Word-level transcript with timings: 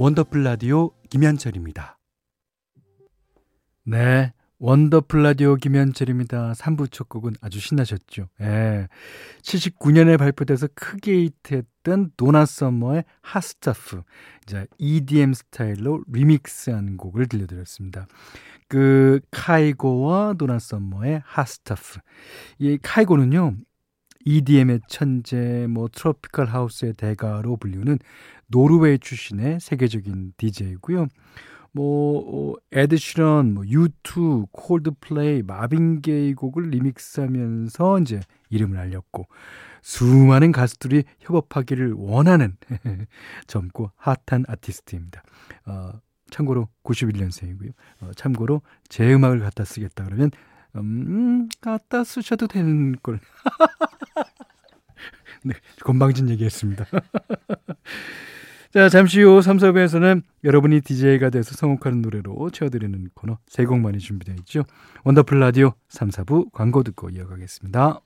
원더풀 0.00 0.42
라디오 0.44 0.92
김현철입니다. 1.10 1.98
네. 3.84 4.32
원더풀 4.58 5.22
라디오 5.22 5.56
김현철입니다. 5.56 6.52
3부 6.52 6.90
첫 6.90 7.10
곡은 7.10 7.34
아주 7.42 7.60
신나셨죠. 7.60 8.30
예. 8.40 8.88
79년에 9.42 10.16
발표돼서 10.16 10.68
크게 10.74 11.24
히트했던 11.24 12.12
도나 12.16 12.46
서머의 12.46 13.04
Hot 13.20 13.47
Stuff. 13.47 14.02
이제 14.44 14.66
EDM 14.78 15.34
스타일로 15.34 16.02
리믹스한 16.10 16.96
곡을 16.96 17.26
들려드렸습니다. 17.26 18.06
그 18.68 19.20
카이고와 19.30 20.32
도나 20.38 20.58
서머의 20.58 21.20
Hot 21.26 21.50
Stuff. 21.50 21.98
이 22.58 22.78
카이고는요. 22.80 23.54
EDM의 24.24 24.80
천재, 24.86 25.66
뭐 25.68 25.88
tropical 25.88 26.46
house의 26.46 26.94
대가로 26.94 27.56
불리는 27.56 27.98
노르웨이 28.50 28.98
출신의 28.98 29.60
세계적인 29.60 30.34
DJ고요. 30.36 31.06
뭐 31.72 32.52
어, 32.52 32.56
에드시런, 32.72 33.54
뭐 33.54 33.64
U2, 33.64 34.48
콜드플레이, 34.50 35.42
마빈 35.42 36.02
게이 36.02 36.34
곡을 36.34 36.70
리믹스하면서 36.70 38.00
이제 38.00 38.20
이름을 38.50 38.76
알렸고 38.78 39.26
수많은 39.82 40.52
가수들이 40.52 41.04
협업하기를 41.20 41.94
원하는 41.96 42.56
젊고 43.46 43.92
핫한 43.96 44.44
아티스트입니다. 44.48 45.22
어, 45.66 45.92
참고로 46.30 46.68
91년생이고요. 46.84 47.72
어, 48.00 48.10
참고로 48.16 48.62
제 48.88 49.12
음악을 49.14 49.40
갖다 49.40 49.64
쓰겠다 49.64 50.04
그러면 50.04 50.30
음, 50.76 51.48
갖다 51.60 52.04
쓰셔도 52.04 52.46
되는 52.46 52.96
걸. 53.02 53.20
네, 55.42 55.54
건방진 55.82 56.28
얘기했습니다. 56.30 56.84
자, 58.72 58.88
잠시 58.88 59.20
후 59.20 59.42
3, 59.42 59.56
4부에서는 59.56 60.22
여러분이 60.44 60.82
DJ가 60.82 61.30
돼서 61.30 61.56
성공하는 61.56 62.02
노래로 62.02 62.50
채워드리는 62.50 63.08
코너 63.14 63.38
세 63.48 63.64
곡만이 63.64 63.98
준비되어 63.98 64.36
있죠. 64.36 64.62
원더풀 65.02 65.40
라디오 65.40 65.72
3, 65.88 66.10
4부 66.10 66.52
광고 66.52 66.84
듣고 66.84 67.10
이어가겠습니다. 67.10 68.00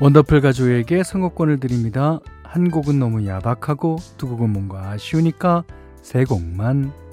원더풀 0.00 0.40
가족에게 0.40 1.04
선곡권을 1.04 1.60
드립니다. 1.60 2.18
한 2.42 2.72
곡은 2.72 2.98
너무 2.98 3.24
야박하고 3.24 3.98
두 4.16 4.26
곡은 4.26 4.50
뭔가 4.50 4.90
아쉬우니까 4.90 5.62
세 6.02 6.24
곡만 6.24 7.07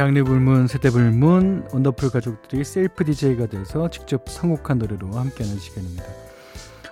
장르 0.00 0.24
불문, 0.24 0.66
세대 0.66 0.88
불문, 0.88 1.68
원더풀 1.74 2.08
가족들이 2.08 2.64
셀프 2.64 3.04
DJ가 3.04 3.48
돼서 3.48 3.90
직접 3.90 4.26
선곡한 4.30 4.78
노래로 4.78 5.12
함께하는 5.12 5.58
시간입니다. 5.58 6.04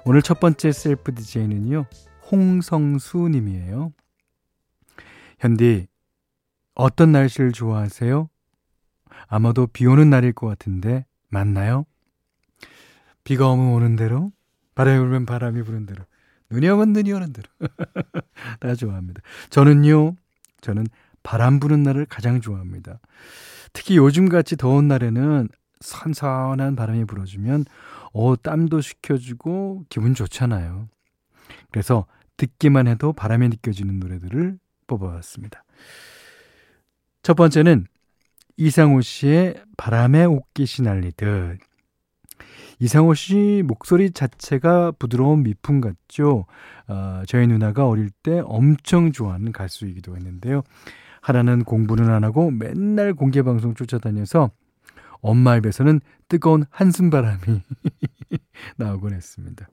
오늘 0.04 0.20
첫 0.20 0.40
번째 0.40 0.70
셀프 0.72 1.14
DJ는요, 1.14 1.86
홍성수 2.30 3.30
님이에요. 3.30 3.94
현디, 5.38 5.86
어떤 6.74 7.12
날씨를 7.12 7.52
좋아하세요? 7.52 8.28
아마도 9.26 9.66
비 9.68 9.86
오는 9.86 10.10
날일 10.10 10.34
것 10.34 10.46
같은데, 10.46 11.06
맞나요? 11.30 11.86
비가 13.24 13.48
오면 13.48 13.68
오는 13.68 13.96
대로, 13.96 14.32
바람이 14.74 14.98
불면 14.98 15.24
바람이 15.24 15.62
부는 15.62 15.86
대로, 15.86 16.04
눈이 16.50 16.68
오면 16.68 16.92
눈이 16.92 17.10
오는 17.14 17.32
대로. 17.32 17.48
다 18.60 18.74
좋아합니다. 18.74 19.22
저는요, 19.48 20.14
저는 20.60 20.86
바람 21.28 21.60
부는 21.60 21.82
날을 21.82 22.06
가장 22.06 22.40
좋아합니다. 22.40 23.00
특히 23.74 23.98
요즘같이 23.98 24.56
더운 24.56 24.88
날에는 24.88 25.50
선선한 25.80 26.74
바람이 26.74 27.04
불어주면 27.04 27.66
어, 28.14 28.34
땀도 28.34 28.80
식혀주고 28.80 29.84
기분 29.90 30.14
좋잖아요. 30.14 30.88
그래서 31.70 32.06
듣기만 32.38 32.88
해도 32.88 33.12
바람이 33.12 33.50
느껴지는 33.50 34.00
노래들을 34.00 34.58
뽑아봤습니다. 34.86 35.64
첫 37.22 37.34
번째는 37.34 37.86
이상호 38.56 39.02
씨의 39.02 39.62
바람에 39.76 40.24
옷깃이 40.24 40.82
날리듯. 40.82 41.58
이상호 42.78 43.12
씨 43.12 43.62
목소리 43.66 44.12
자체가 44.12 44.92
부드러운 44.92 45.42
미풍 45.42 45.82
같죠. 45.82 46.46
어, 46.86 47.22
저희 47.26 47.46
누나가 47.46 47.86
어릴 47.86 48.08
때 48.22 48.40
엄청 48.46 49.12
좋아하는 49.12 49.52
가수이기도 49.52 50.16
했는데요. 50.16 50.62
하나는 51.20 51.64
공부는 51.64 52.10
안 52.10 52.24
하고 52.24 52.50
맨날 52.50 53.14
공개 53.14 53.42
방송 53.42 53.74
쫓아다녀서 53.74 54.50
엄마 55.20 55.56
입에서는 55.56 56.00
뜨거운 56.28 56.64
한숨 56.70 57.10
바람이 57.10 57.40
나오곤 58.76 59.12
했습니다. 59.14 59.68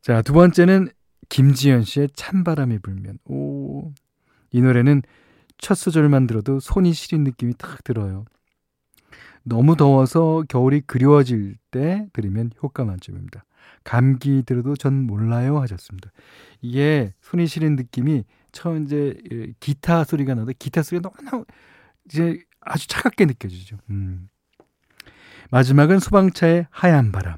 자, 0.00 0.22
두 0.22 0.32
번째는 0.32 0.88
김지현 1.28 1.82
씨의 1.82 2.10
찬바람이 2.14 2.78
불면. 2.78 3.18
오. 3.24 3.92
이 4.50 4.60
노래는 4.60 5.02
첫 5.58 5.74
소절만 5.74 6.26
들어도 6.26 6.60
손이 6.60 6.92
시린 6.92 7.24
느낌이 7.24 7.54
탁 7.58 7.82
들어요. 7.84 8.24
너무 9.42 9.76
더워서 9.76 10.42
겨울이 10.48 10.82
그리워질 10.82 11.56
때 11.70 12.06
들으면 12.12 12.50
효과 12.62 12.84
만점입니다. 12.84 13.44
감기 13.82 14.42
들어도 14.44 14.74
전 14.76 15.06
몰라요 15.06 15.60
하셨습니다. 15.60 16.10
이게 16.62 17.12
손이 17.20 17.46
시린 17.46 17.76
느낌이 17.76 18.24
처음 18.54 18.84
이제 18.84 19.14
기타 19.60 20.04
소리가 20.04 20.34
나도 20.34 20.52
기타 20.58 20.82
소리가 20.82 21.10
너무 21.30 21.44
이제 22.06 22.38
아주 22.60 22.86
차갑게 22.88 23.26
느껴지죠. 23.26 23.76
음. 23.90 24.28
마지막은 25.50 25.98
소방차의 25.98 26.68
하얀 26.70 27.12
바람. 27.12 27.36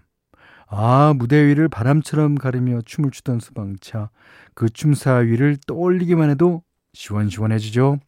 아, 0.69 1.15
무대 1.17 1.45
위를 1.47 1.69
바람처럼 1.69 2.37
가르며 2.37 2.81
춤을 2.85 3.11
추던 3.11 3.41
소방차. 3.41 4.11
그 4.55 4.69
춤사 4.69 5.17
위를 5.17 5.57
떠올리기만 5.67 6.31
해도 6.31 6.63
시원시원해지죠. 6.93 7.99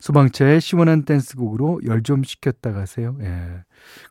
소방차의 0.00 0.60
시원한 0.60 1.04
댄스곡으로 1.04 1.80
열 1.84 2.02
좀 2.02 2.22
식혔다 2.22 2.72
가세요. 2.72 3.16
예. 3.20 3.64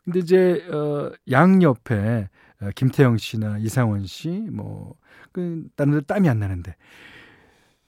근데 0.04 0.18
이제, 0.20 0.66
어, 0.70 1.10
양 1.30 1.62
옆에 1.62 2.28
어, 2.60 2.70
김태영 2.74 3.16
씨나 3.18 3.58
이상원 3.58 4.06
씨, 4.06 4.28
뭐, 4.52 4.94
그, 5.32 5.64
다른 5.76 5.92
데 5.92 6.00
땀이 6.02 6.28
안 6.28 6.38
나는데. 6.40 6.74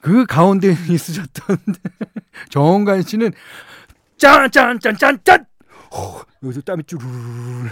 그 0.00 0.26
가운데 0.26 0.72
있으셨던 0.88 1.56
정원관 2.50 3.02
씨는 3.02 3.32
짠, 4.16 4.50
짠, 4.50 4.78
짠, 4.78 4.96
짠, 4.96 5.18
짠! 5.24 5.46
호, 5.92 6.22
여기서 6.42 6.60
땀이 6.62 6.84
쭈르르. 6.84 7.08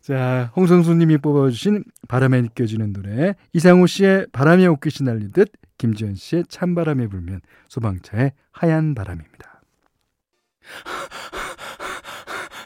자, 0.00 0.52
홍성수님이 0.54 1.18
뽑아주신 1.18 1.84
바람에 2.08 2.42
느껴지는 2.42 2.92
노래, 2.92 3.34
이상우 3.52 3.86
씨의 3.86 4.26
바람에 4.32 4.66
옷깃이 4.66 5.06
날리듯, 5.06 5.50
김지현 5.78 6.14
씨의 6.14 6.44
찬바람이 6.48 7.08
불면, 7.08 7.40
소방차의 7.68 8.32
하얀 8.52 8.94
바람입니다. 8.94 9.62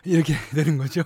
이렇게 0.05 0.35
되는 0.55 0.79
거죠. 0.79 1.03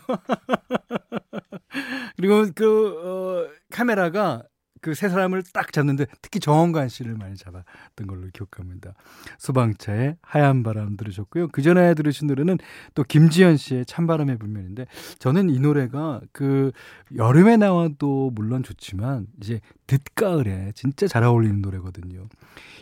그리고 2.17 2.47
그, 2.55 2.89
어, 3.05 3.49
카메라가 3.71 4.43
그 4.83 4.95
세 4.95 5.09
사람을 5.09 5.43
딱 5.55 5.73
잡는데 5.73 6.07
특히 6.21 6.41
정원관 6.41 6.89
씨를 6.89 7.15
많이 7.15 7.37
잡았던 7.37 8.07
걸로 8.07 8.27
기억합니다. 8.33 8.95
소방차의 9.39 10.17
하얀 10.21 10.63
바람 10.63 10.97
들으셨고요. 10.97 11.49
그 11.49 11.63
전에 11.63 11.95
들으신 11.95 12.27
노래는 12.27 12.59
또 12.95 13.05
김지현 13.05 13.57
씨의 13.57 13.87
찬바람의 13.87 14.39
불면인데 14.39 14.87
저는 15.19 15.51
이 15.51 15.61
노래가 15.61 16.21
그 16.33 16.73
여름에 17.17 17.57
나와도 17.57 18.33
물론 18.35 18.63
좋지만 18.63 19.29
이제 19.41 19.61
늦가을에 19.91 20.73
진짜 20.75 21.07
잘 21.07 21.23
어울리는 21.23 21.63
노래거든요. 21.63 22.29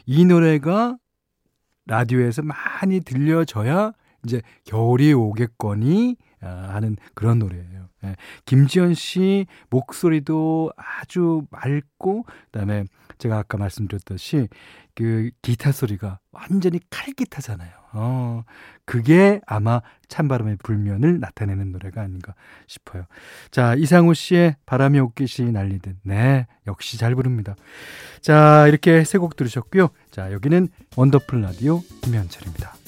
이 0.06 0.24
노래가 0.24 0.96
라디오에서 1.86 2.42
많이 2.42 3.00
들려져야 3.00 3.92
이제 4.24 4.40
겨울이 4.64 5.12
오겠거니 5.12 6.16
아, 6.18 6.29
하는 6.40 6.96
그런 7.14 7.38
노래예요. 7.38 7.88
예. 8.04 8.16
김지현 8.46 8.94
씨 8.94 9.46
목소리도 9.68 10.72
아주 10.76 11.42
맑고 11.50 12.24
그다음에 12.50 12.84
제가 13.18 13.38
아까 13.38 13.58
말씀드렸듯이 13.58 14.48
그 14.94 15.30
기타 15.42 15.72
소리가 15.72 16.18
완전히 16.32 16.80
칼기타잖아요. 16.90 17.70
어, 17.92 18.44
그게 18.84 19.40
아마 19.46 19.82
찬바람의 20.08 20.58
불면을 20.62 21.20
나타내는 21.20 21.72
노래가 21.72 22.02
아닌가 22.02 22.34
싶어요. 22.66 23.04
자, 23.50 23.74
이상우 23.74 24.14
씨의 24.14 24.56
바람이 24.64 24.98
옷깃이 25.00 25.50
날리듯. 25.52 25.96
네, 26.04 26.46
역시 26.66 26.98
잘 26.98 27.14
부릅니다. 27.14 27.56
자, 28.20 28.66
이렇게 28.68 29.04
세 29.04 29.18
곡 29.18 29.36
들으셨고요. 29.36 29.88
자, 30.10 30.32
여기는 30.32 30.68
원더풀 30.96 31.42
라디오 31.42 31.82
김현철입니다. 32.02 32.79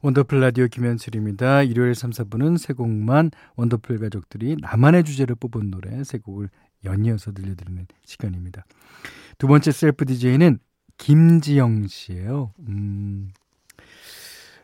원더풀 0.00 0.38
라디오 0.40 0.68
김현철입니다. 0.68 1.64
일요일 1.64 1.94
3, 1.94 2.10
4부는 2.10 2.56
세 2.56 2.72
곡만 2.72 3.32
원더풀 3.56 3.98
가족들이 3.98 4.56
나만의 4.60 5.02
주제를 5.02 5.34
뽑은 5.34 5.72
노래 5.72 6.04
세 6.04 6.18
곡을 6.18 6.50
연이어서 6.84 7.32
들려드리는 7.32 7.84
시간입니다. 8.04 8.64
두 9.38 9.48
번째 9.48 9.72
셀프 9.72 10.04
DJ는 10.04 10.60
김지영 10.98 11.88
씨예요. 11.88 12.52
음, 12.68 13.30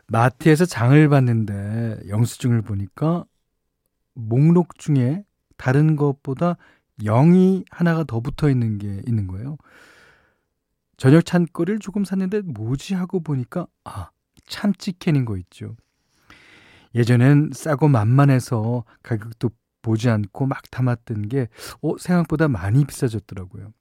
마트에서 0.07 0.65
장을 0.65 1.09
봤는데 1.09 2.07
영수증을 2.07 2.61
보니까 2.61 3.25
목록 4.13 4.77
중에 4.77 5.25
다른 5.57 5.97
것보다 5.97 6.55
0이 7.01 7.65
하나가 7.69 8.05
더 8.05 8.21
붙어 8.21 8.49
있는 8.49 8.77
게 8.77 9.01
있는 9.05 9.27
거예요. 9.27 9.57
저녁 10.95 11.25
찬거리를 11.25 11.79
조금 11.79 12.05
샀는데 12.05 12.41
뭐지 12.41 12.93
하고 12.93 13.19
보니까 13.19 13.67
아 13.83 14.11
참치캔인 14.47 15.25
거 15.25 15.37
있죠. 15.37 15.75
예전엔 16.93 17.51
싸고 17.53 17.87
만만해서 17.87 18.85
가격도 19.03 19.49
보지 19.81 20.09
않고 20.09 20.47
막 20.47 20.69
담았던 20.71 21.27
게 21.29 21.47
어, 21.81 21.97
생각보다 21.97 22.47
많이 22.47 22.85
비싸졌더라고요. 22.85 23.71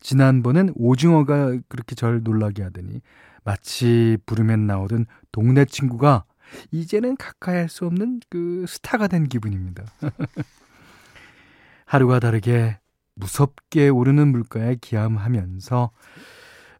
지난번엔 0.00 0.72
오징어가 0.76 1.58
그렇게 1.68 1.94
절 1.94 2.22
놀라게 2.22 2.62
하더니 2.62 3.02
마치 3.44 4.16
부르면 4.24 4.66
나오던 4.66 5.06
동네 5.32 5.64
친구가 5.66 6.24
이제는 6.70 7.16
가까이 7.16 7.56
할 7.56 7.68
수 7.68 7.84
없는 7.86 8.20
그 8.30 8.64
스타가 8.66 9.08
된 9.08 9.28
기분입니다. 9.28 9.84
하루가 11.84 12.20
다르게 12.20 12.78
무섭게 13.14 13.88
오르는 13.88 14.28
물가에 14.28 14.76
기함하면서 14.80 15.90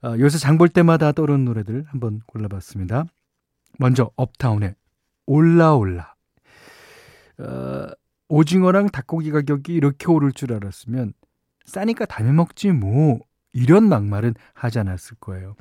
어, 0.02 0.14
요새 0.18 0.38
장 0.38 0.58
볼 0.58 0.68
때마다 0.68 1.12
떠오르는 1.12 1.44
노래들 1.44 1.84
한번 1.88 2.20
골라봤습니다. 2.26 3.04
먼저 3.78 4.10
업타운의 4.16 4.74
올라올라. 5.26 6.14
어, 7.38 7.86
오징어랑 8.28 8.88
닭고기 8.90 9.30
가격이 9.30 9.72
이렇게 9.74 10.06
오를 10.10 10.32
줄 10.32 10.52
알았으면 10.52 11.12
싸니까 11.64 12.06
담에 12.06 12.32
먹지 12.32 12.72
뭐 12.72 13.20
이런 13.52 13.88
막말은 13.88 14.34
하지 14.54 14.78
않았을 14.78 15.16
거예요. 15.20 15.54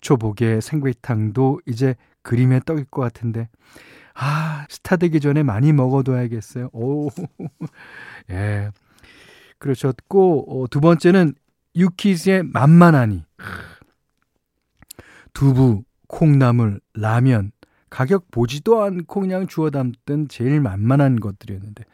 초복에 0.00 0.60
생배탕도 0.60 1.60
이제 1.66 1.96
그림의 2.22 2.60
떡일 2.66 2.84
것 2.86 3.02
같은데 3.02 3.48
아 4.14 4.66
스타 4.68 4.96
되기 4.96 5.20
전에 5.20 5.42
많이 5.42 5.72
먹어둬야겠어요. 5.72 6.70
오, 6.72 7.08
예, 8.30 8.70
그러셨고 9.58 10.62
어, 10.64 10.66
두 10.68 10.80
번째는 10.80 11.34
유키즈의 11.74 12.44
만만하니 12.44 13.24
두부, 15.32 15.84
콩나물, 16.08 16.80
라면 16.94 17.52
가격 17.90 18.30
보지도 18.30 18.82
않고 18.82 19.20
그냥 19.20 19.46
주워 19.46 19.70
담던 19.70 20.28
제일 20.28 20.60
만만한 20.60 21.20
것들이었는데 21.20 21.84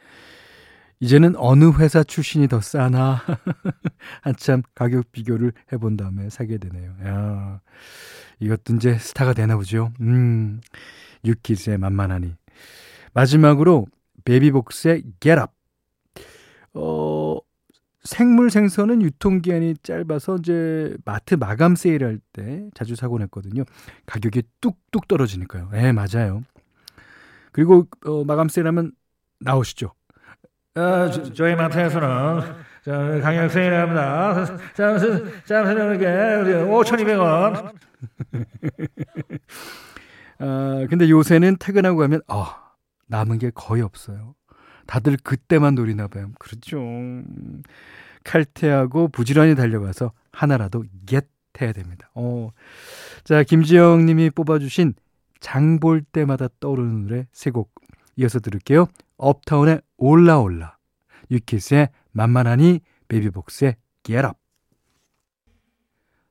이제는 0.99 1.35
어느 1.35 1.69
회사 1.79 2.03
출신이 2.03 2.47
더 2.47 2.61
싸나 2.61 3.21
한참 4.21 4.63
가격 4.73 5.11
비교를 5.11 5.51
해본 5.73 5.97
다음에 5.97 6.29
사게 6.29 6.57
되네요. 6.57 6.95
야, 7.05 7.59
이것도 8.39 8.75
이제 8.75 8.97
스타가 8.97 9.33
되나 9.33 9.57
보죠. 9.57 9.91
음, 9.99 10.61
유키즈의 11.25 11.77
만만하니 11.77 12.35
마지막으로 13.13 13.87
베이비복스의 14.23 15.03
Get 15.19 15.41
Up. 15.41 15.51
어, 16.73 17.37
생물 18.03 18.49
생선은 18.49 19.01
유통기한이 19.01 19.75
짧아서 19.81 20.37
이제 20.37 20.95
마트 21.05 21.35
마감 21.35 21.75
세일할 21.75 22.19
때 22.33 22.69
자주 22.73 22.95
사곤 22.95 23.21
했거든요. 23.23 23.63
가격이 24.05 24.43
뚝뚝 24.59 25.07
떨어지니까요. 25.07 25.69
예, 25.73 25.81
네, 25.83 25.91
맞아요. 25.93 26.43
그리고 27.51 27.87
어, 28.05 28.23
마감 28.25 28.49
세일하면 28.49 28.91
나오시죠. 29.39 29.93
아, 30.75 31.09
저, 31.33 31.47
희 31.47 31.55
마트에서는 31.55 32.41
자, 32.83 33.19
강력 33.21 33.49
세일합니다. 33.49 34.45
자, 34.73 34.97
자, 35.45 35.65
세일하는 35.65 35.97
게 35.97 36.05
5,200원. 36.05 37.73
아, 40.39 40.87
근데 40.89 41.09
요새는 41.09 41.57
퇴근하고 41.59 41.97
가면 41.99 42.21
아, 42.27 42.73
남은 43.07 43.37
게 43.37 43.51
거의 43.53 43.81
없어요. 43.81 44.35
다들 44.85 45.17
그때만 45.17 45.75
노리나 45.75 46.07
봐요. 46.07 46.31
그렇죠. 46.39 46.79
칼퇴하고 48.23 49.09
부지런히 49.09 49.55
달려가서 49.55 50.11
하나라도 50.31 50.83
겟 51.05 51.27
해야 51.61 51.71
됩니다. 51.71 52.09
어. 52.15 52.49
자, 53.23 53.43
김지영 53.43 54.05
님이 54.05 54.29
뽑아주신 54.31 54.95
장 55.39 55.79
볼 55.79 56.01
때마다 56.01 56.47
떠오르는 56.59 57.03
노래 57.07 57.27
세 57.31 57.51
곡 57.51 57.71
이어서 58.15 58.39
들을게요. 58.39 58.87
업타운의 59.17 59.81
올라올라, 59.97 60.77
유키스의 61.31 61.89
만만하니, 62.11 62.81
베이비복스의 63.07 63.75
Get 64.03 64.25
Up. 64.25 64.37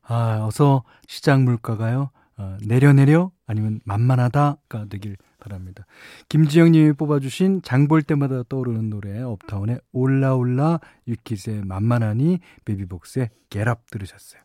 아, 0.03 0.45
어서 0.47 0.83
시장 1.07 1.45
물가가요. 1.45 2.11
어, 2.37 2.57
내려 2.67 2.93
내려 2.93 3.31
아니면 3.53 3.81
만만하다가 3.85 4.87
되길 4.89 5.17
바랍니다. 5.39 5.85
김지영님이 6.29 6.93
뽑아주신 6.95 7.63
장 7.63 7.87
볼 7.87 8.03
때마다 8.03 8.43
떠오르는 8.49 8.89
노래 8.91 9.21
업타운의 9.21 9.81
올라올라 9.93 10.81
유키스의 11.07 11.65
만만하니 11.65 12.39
베이비복스의 12.65 13.29
Get 13.51 13.75
Up 13.75 13.91
들으셨어요. 13.91 14.41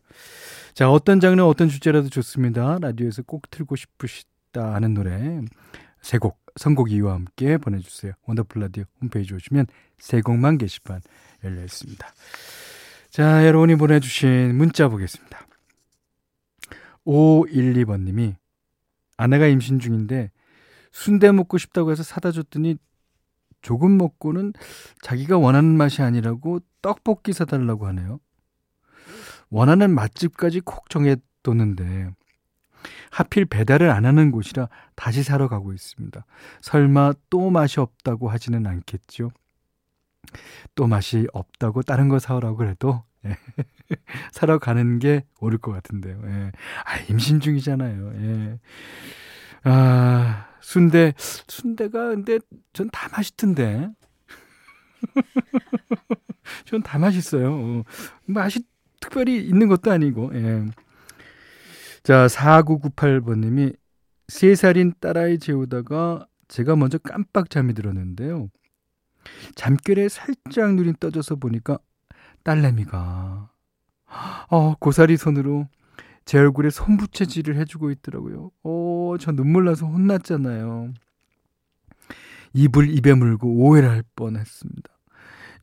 자 0.74 0.90
어떤 0.92 1.20
장르 1.20 1.42
어떤 1.44 1.70
주제라도 1.70 2.10
좋습니다. 2.10 2.78
라디오에서 2.82 3.22
꼭 3.24 3.50
틀고 3.50 3.76
싶으시다 3.78 4.74
하는 4.74 4.94
노래 4.94 5.42
세 6.02 6.18
곡 6.20 6.40
선곡 6.58 6.92
이유와 6.92 7.14
함께 7.14 7.58
보내주세요. 7.58 8.14
원더풀 8.26 8.62
라디오 8.64 8.84
홈페이지 9.02 9.34
오시면 9.34 9.68
세 10.00 10.22
곡만 10.22 10.58
게시판 10.58 11.02
열려 11.44 11.64
있습니다. 11.64 12.06
자 13.12 13.46
여러분이 13.48 13.76
보내주신 13.76 14.56
문자 14.56 14.90
보겠습니다. 14.90 15.46
512번님이 17.06 18.36
아내가 19.18 19.48
임신 19.48 19.80
중인데 19.80 20.32
순대 20.92 21.32
먹고 21.32 21.58
싶다고 21.58 21.92
해서 21.92 22.04
사다 22.04 22.32
줬더니 22.32 22.78
조금 23.62 23.98
먹고는 23.98 24.54
자기가 25.02 25.38
원하는 25.38 25.76
맛이 25.76 26.02
아니라고 26.02 26.60
떡볶이 26.82 27.34
사달라고 27.34 27.88
하네요. 27.88 28.20
원하는 29.50 29.92
맛집까지 29.92 30.62
콕 30.62 30.90
정해뒀는데 30.90 32.12
하필 33.12 33.46
배달을 33.46 33.90
안 33.90 34.06
하는 34.06 34.32
곳이라 34.32 34.70
다시 34.96 35.24
사러 35.24 35.48
가고 35.48 35.74
있습니다. 35.74 36.26
설마 36.62 37.14
또 37.30 37.50
맛이 37.50 37.80
없다고 37.80 38.30
하지는 38.30 38.68
않겠죠? 38.68 39.32
또 40.76 40.88
맛이 40.88 41.28
없다고 41.34 41.82
다른 41.82 42.10
거 42.10 42.20
사오라고 42.20 42.64
예. 42.64 43.06
사러 44.32 44.60
가는 44.60 45.00
게 45.00 45.24
옳을 45.40 45.58
것 45.60 45.72
같은데요. 45.72 46.22
예. 46.26 46.52
아, 46.86 46.98
임신 47.10 47.40
중이잖아요. 47.40 48.14
예. 48.16 48.60
아, 49.64 50.48
순대, 50.62 51.14
순대가 51.18 52.10
근데 52.10 52.40
전 52.74 52.90
다 52.92 53.10
맛있던데. 53.12 53.90
전 56.66 56.82
다 56.82 56.98
맛있어요. 57.00 57.54
어, 57.54 57.84
맛이 58.26 58.62
특별히 59.00 59.38
있는 59.46 59.68
것도 59.68 59.92
아니고, 59.92 60.32
예. 60.36 60.66
자, 62.04 62.28
4998번님이 62.28 63.76
3살인 64.28 65.00
딸아이 65.00 65.40
재우다가 65.40 66.28
제가 66.48 66.76
먼저 66.76 66.98
깜빡 66.98 67.50
잠이 67.50 67.74
들었는데요. 67.74 68.50
잠결에 69.56 70.08
살짝 70.10 70.76
눈이 70.76 70.94
떠져서 71.00 71.36
보니까 71.36 71.80
딸내미가, 72.44 73.50
어, 74.50 74.76
고사리 74.80 75.18
손으로 75.18 75.68
제 76.26 76.38
얼굴에 76.38 76.70
손부채질을 76.70 77.56
해주고 77.58 77.92
있더라고요. 77.92 78.52
어, 78.64 79.16
저 79.20 79.32
눈물 79.32 79.66
나서 79.66 79.86
혼났잖아요. 79.86 80.94
입을 82.54 82.90
입에 82.90 83.14
물고 83.14 83.50
오해를 83.50 83.90
할 83.90 84.04
뻔했습니다. 84.16 84.90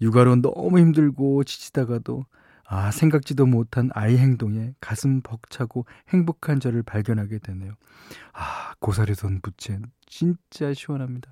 육아로 0.00 0.36
너무 0.36 0.78
힘들고 0.78 1.44
지치다가도 1.44 2.24
아, 2.66 2.90
생각지도 2.90 3.46
못한 3.46 3.90
아이 3.92 4.16
행동에 4.16 4.74
가슴 4.80 5.20
벅차고 5.20 5.86
행복한 6.08 6.60
저를 6.60 6.82
발견하게 6.82 7.38
되네요. 7.38 7.74
아, 8.32 8.74
고사리 8.78 9.14
손 9.14 9.40
부채 9.42 9.78
진짜 10.06 10.72
시원합니다. 10.72 11.30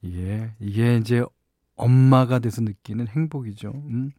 이게 0.00 0.50
이게 0.60 0.96
이제 0.96 1.24
엄마가 1.78 2.38
돼서 2.40 2.60
느끼는 2.60 3.08
행복이죠. 3.08 3.70
음. 3.70 4.10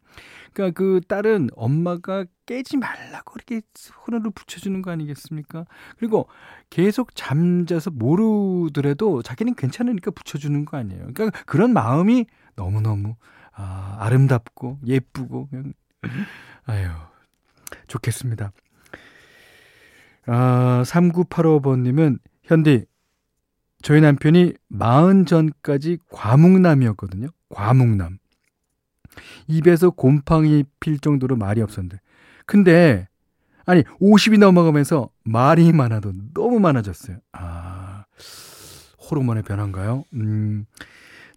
그러니까 0.52 0.76
그 0.76 1.00
딸은 1.06 1.50
엄마가 1.54 2.24
깨지 2.46 2.76
말라고 2.76 3.34
이렇게 3.36 3.62
손으로 3.74 4.30
붙여주는 4.30 4.82
거 4.82 4.90
아니겠습니까? 4.90 5.64
그리고 5.98 6.26
계속 6.70 7.14
잠자서 7.14 7.90
모르더라도 7.90 9.22
자기는 9.22 9.54
괜찮으니까 9.54 10.10
붙여주는 10.10 10.64
거 10.64 10.76
아니에요. 10.76 11.08
그러니까 11.14 11.30
그런 11.44 11.72
마음이 11.72 12.26
너무너무 12.56 13.14
아, 13.52 13.96
아름답고 14.00 14.80
예쁘고 14.86 15.48
그냥 15.48 15.72
아유 16.64 16.88
좋겠습니다. 17.86 18.52
아, 20.26 20.82
3985번님은 20.86 22.18
현디, 22.44 22.84
저희 23.82 24.00
남편이 24.00 24.54
마흔 24.68 25.24
전까지 25.26 25.98
과묵남이었거든요. 26.10 27.28
과묵남. 27.48 28.18
입에서 29.46 29.90
곰팡이 29.90 30.64
필 30.80 30.98
정도로 30.98 31.36
말이 31.36 31.60
없었는데. 31.62 31.98
근데, 32.46 33.08
아니, 33.66 33.82
50이 34.00 34.38
넘어가면서 34.38 35.10
말이 35.24 35.72
많아도 35.72 36.12
너무 36.34 36.60
많아졌어요. 36.60 37.18
아, 37.32 38.04
호르몬의 39.10 39.42
변화인가요? 39.42 40.04
음, 40.14 40.66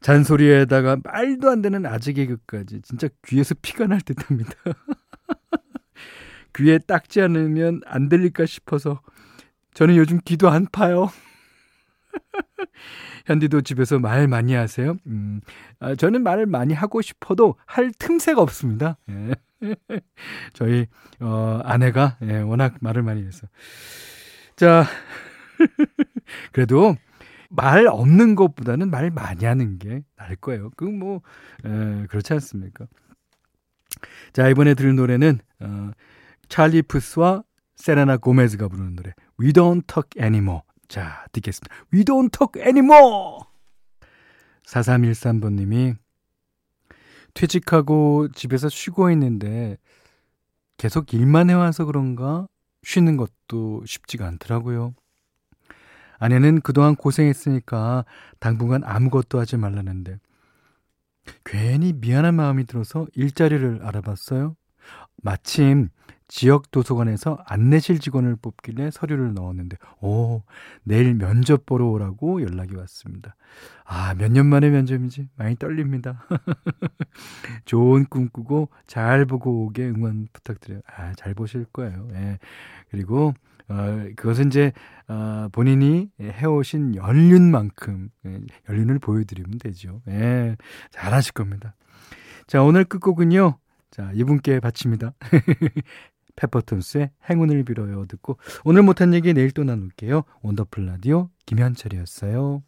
잔소리에다가 0.02 0.98
말도 1.04 1.50
안 1.50 1.62
되는 1.62 1.86
아재 1.86 2.14
개그까지 2.14 2.82
진짜 2.84 3.08
귀에서 3.26 3.56
피가 3.62 3.88
날 3.88 4.02
듯 4.02 4.30
합니다. 4.30 4.52
귀에 6.56 6.78
닦지 6.78 7.22
않으면 7.22 7.82
안 7.86 8.10
들릴까 8.10 8.46
싶어서 8.46 9.02
저는 9.74 9.96
요즘 9.96 10.20
귀도 10.24 10.50
안 10.50 10.68
파요. 10.72 11.10
현디도 13.26 13.62
집에서 13.62 14.00
말 14.00 14.28
많이 14.28 14.54
하세요? 14.54 14.96
음, 15.08 15.42
아, 15.80 15.96
저는 15.96 16.24
말을 16.24 16.46
많이 16.46 16.74
하고 16.74 17.02
싶어도 17.02 17.56
할 17.66 17.92
틈새가 17.92 18.42
없습니다. 18.42 18.98
예. 19.10 19.34
저희 20.54 20.88
어, 21.20 21.62
아내가 21.64 22.18
예, 22.24 22.40
워낙 22.40 22.76
말을 22.82 23.02
많이 23.02 23.24
해서 23.26 23.48
자 24.56 24.86
그래도 26.52 26.96
말 27.50 27.88
없는 27.88 28.36
것보다는 28.36 28.90
말 28.90 29.10
많이 29.10 29.46
하는 29.46 29.78
게 29.78 30.04
나을 30.18 30.36
거예요. 30.36 30.70
그뭐 30.76 31.22
그렇지 32.10 32.34
않습니까? 32.34 32.88
자 34.34 34.50
이번에 34.50 34.74
들을 34.74 34.96
노래는 34.96 35.40
어, 35.62 35.92
찰리 36.50 36.82
푸스와 36.82 37.44
세레나 37.76 38.18
고메즈가 38.18 38.68
부르는 38.68 38.96
노래 38.96 39.14
We 39.40 39.54
Don't 39.54 39.88
Talk 39.88 40.22
Anymore. 40.22 40.62
자 40.94 41.26
듣겠습니다. 41.32 41.74
We 41.92 42.04
Don't 42.04 42.32
Talk 42.32 42.62
Anymore. 42.62 43.46
4313번님이 44.68 45.96
퇴직하고 47.34 48.28
집에서 48.32 48.70
쉬고 48.70 49.10
있는데 49.10 49.80
계속 50.78 51.16
일만 51.16 51.50
해와서 51.50 51.86
그런가 51.86 52.48
쉬는 52.84 53.18
것도 53.18 53.84
쉽지가 53.88 54.28
않더라고요. 54.28 54.94
아내는 56.20 56.62
그동안 56.62 56.96
고생했으니까 56.96 58.06
당분간 58.38 58.84
아무것도 58.84 59.40
하지 59.40 59.58
말라는데 59.58 60.20
괜히 61.44 61.94
미안한 61.94 62.36
마음이 62.36 62.66
들어서 62.66 63.08
일자리를 63.16 63.80
알아봤어요. 63.82 64.56
마침 65.24 65.90
지역 66.28 66.72
도서관에서 66.72 67.38
안내실 67.46 68.00
직원을 68.00 68.36
뽑길래 68.38 68.92
서류를 68.92 69.34
넣었는데, 69.34 69.78
오, 70.02 70.44
내일 70.84 71.14
면접 71.16 71.66
보러 71.66 71.88
오라고 71.90 72.42
연락이 72.42 72.76
왔습니다. 72.76 73.36
아, 73.86 74.14
몇 74.16 74.30
년 74.32 74.48
만에 74.48 74.70
면접인지 74.70 75.30
많이 75.36 75.56
떨립니다. 75.56 76.26
좋은 77.66 78.06
꿈 78.06 78.30
꾸고 78.30 78.70
잘 78.88 79.26
보고 79.26 79.66
오게 79.66 79.88
응원 79.90 80.28
부탁드려요. 80.34 80.82
아, 80.96 81.14
잘 81.16 81.34
보실 81.34 81.66
거예요. 81.66 82.08
예. 82.14 82.40
그리고, 82.90 83.34
어, 83.70 84.06
그것은 84.16 84.48
이제, 84.48 84.72
어, 85.08 85.48
본인이 85.52 86.10
해오신 86.22 86.96
연륜만큼, 86.96 88.10
예, 88.26 88.40
연륜을 88.70 89.00
보여드리면 89.00 89.60
되죠. 89.60 90.02
예. 90.08 90.56
잘 90.92 91.14
하실 91.14 91.34
겁니다. 91.34 91.76
자, 92.48 92.62
오늘 92.64 92.84
끝곡은요. 92.86 93.58
자, 93.92 94.12
이분께 94.16 94.60
바칩니다. 94.60 95.14
페퍼톤스의 96.36 97.12
행운을 97.30 97.64
빌어요 97.64 98.06
듣고 98.06 98.38
오늘 98.64 98.84
못한 98.84 99.14
얘기 99.14 99.34
내일 99.34 99.52
또 99.52 99.64
나눌게요. 99.64 100.24
원더풀 100.42 100.86
라디오 100.86 101.30
김현철이었어요. 101.46 102.64